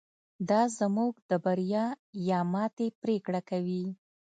دا 0.49 0.61
زموږ 0.79 1.13
د 1.29 1.31
بریا 1.45 1.85
یا 2.29 2.39
ماتې 2.53 2.87
پرېکړه 3.01 3.41
کوي. 3.49 3.85